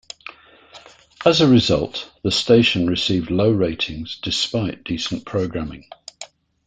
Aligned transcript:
As 1.27 1.41
a 1.41 1.47
result, 1.47 2.09
the 2.23 2.31
station 2.31 2.87
received 2.89 3.29
low 3.29 3.51
ratings 3.51 4.17
despite 4.23 4.83
decent 4.83 5.25
programming. 5.25 5.85